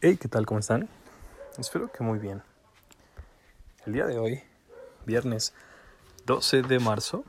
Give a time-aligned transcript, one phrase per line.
[0.00, 0.46] Hey, ¿qué tal?
[0.46, 0.88] ¿Cómo están?
[1.58, 2.40] Espero que muy bien.
[3.84, 4.40] El día de hoy,
[5.04, 5.52] viernes
[6.24, 7.24] 12 de marzo,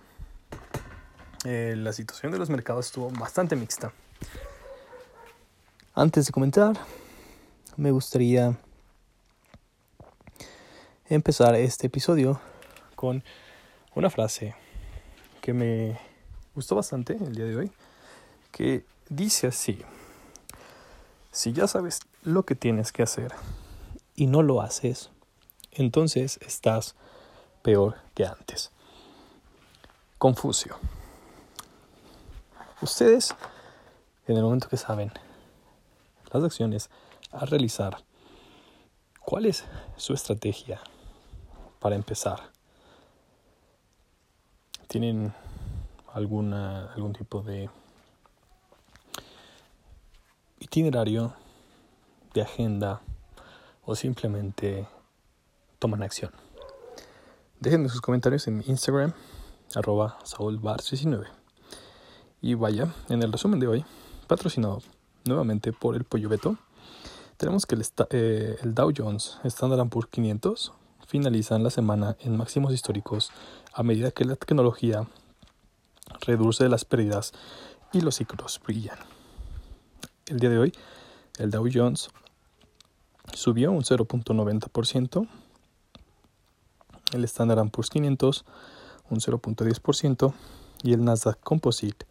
[1.45, 3.91] eh, la situación de los mercados estuvo bastante mixta.
[5.95, 6.75] Antes de comentar,
[7.75, 8.55] me gustaría
[11.09, 12.39] empezar este episodio
[12.95, 13.23] con
[13.95, 14.53] una frase
[15.41, 15.99] que me
[16.53, 17.71] gustó bastante el día de hoy,
[18.51, 19.83] que dice así.
[21.31, 23.33] Si ya sabes lo que tienes que hacer
[24.15, 25.09] y no lo haces,
[25.71, 26.95] entonces estás
[27.61, 28.71] peor que antes.
[30.17, 30.77] Confucio.
[32.81, 33.35] Ustedes,
[34.27, 35.11] en el momento que saben
[36.31, 36.89] las acciones
[37.31, 38.03] a realizar,
[39.21, 39.65] ¿cuál es
[39.97, 40.81] su estrategia
[41.79, 42.51] para empezar?
[44.87, 45.33] ¿Tienen
[46.13, 47.69] alguna, algún tipo de
[50.59, 51.33] itinerario,
[52.33, 53.01] de agenda
[53.83, 54.87] o simplemente
[55.79, 56.31] toman acción.
[57.59, 59.13] Déjenme sus comentarios en Instagram,
[59.75, 61.27] arroba saulbar19.
[62.41, 63.85] Y vaya, en el resumen de hoy,
[64.27, 64.81] patrocinado
[65.25, 66.57] nuevamente por el Pollo Beto,
[67.37, 70.73] tenemos que el, eh, el Dow Jones Standard Poor's 500
[71.07, 73.31] finalizan la semana en máximos históricos
[73.73, 75.07] a medida que la tecnología
[76.21, 77.33] reduce las pérdidas
[77.91, 78.99] y los ciclos brillan.
[80.27, 80.73] El día de hoy,
[81.39, 82.09] el Dow Jones
[83.33, 85.27] subió un 0.90%,
[87.13, 88.45] el Standard Poor's 500
[89.09, 90.33] un 0.10%
[90.83, 92.05] y el Nasdaq Composite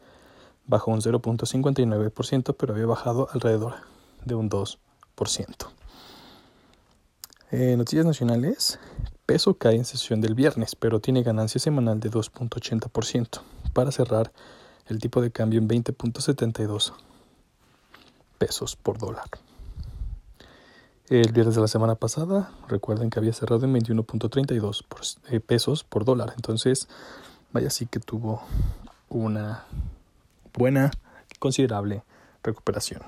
[0.66, 3.74] bajó un 0.59%, pero había bajado alrededor
[4.24, 4.78] de un 2%.
[7.50, 8.78] Eh, noticias nacionales.
[9.24, 13.40] Peso cae en sesión del viernes, pero tiene ganancia semanal de 2.80%
[13.72, 14.32] para cerrar
[14.86, 16.92] el tipo de cambio en 20.72
[18.38, 19.28] pesos por dólar.
[21.10, 26.04] El viernes de la semana pasada, recuerden que había cerrado en 21.32 eh, pesos por
[26.04, 26.34] dólar.
[26.36, 26.86] Entonces,
[27.50, 28.42] vaya sí que tuvo
[29.08, 29.64] una
[30.52, 30.90] buena,
[31.38, 32.02] considerable
[32.42, 33.02] recuperación.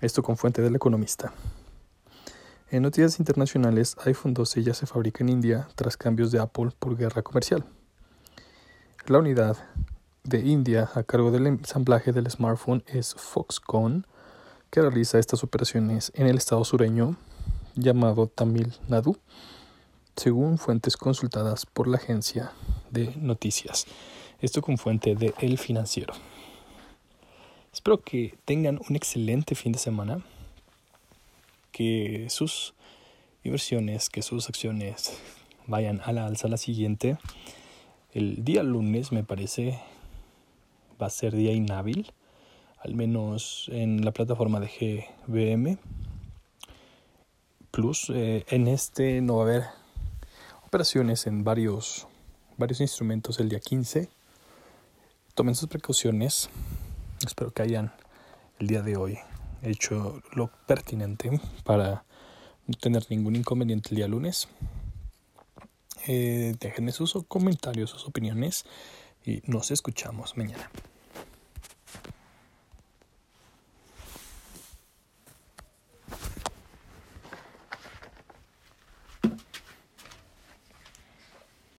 [0.00, 1.32] Esto con fuente del economista.
[2.70, 6.96] En noticias internacionales, iPhone 12 ya se fabrica en India tras cambios de Apple por
[6.96, 7.64] guerra comercial.
[9.06, 9.56] La unidad
[10.24, 14.06] de India a cargo del ensamblaje del smartphone es Foxconn
[14.70, 17.16] que realiza estas operaciones en el estado sureño
[17.74, 19.16] llamado Tamil Nadu,
[20.14, 22.52] según fuentes consultadas por la agencia
[22.90, 23.86] de noticias.
[24.40, 26.14] Esto con fuente de El Financiero.
[27.72, 30.24] Espero que tengan un excelente fin de semana,
[31.72, 32.74] que sus
[33.42, 35.14] inversiones, que sus acciones
[35.66, 37.18] vayan a la alza la siguiente.
[38.12, 39.80] El día lunes me parece
[41.00, 42.12] va a ser día inhábil
[42.80, 45.78] al menos en la plataforma de GBM
[47.70, 48.10] Plus.
[48.10, 49.64] Eh, en este no va a haber
[50.66, 52.06] operaciones en varios,
[52.56, 54.08] varios instrumentos el día 15.
[55.34, 56.48] Tomen sus precauciones.
[57.24, 57.92] Espero que hayan
[58.58, 59.18] el día de hoy
[59.62, 62.04] hecho lo pertinente para
[62.66, 64.48] no tener ningún inconveniente el día lunes.
[66.06, 68.64] Eh, déjenme sus comentarios, sus opiniones
[69.24, 70.70] y nos escuchamos mañana.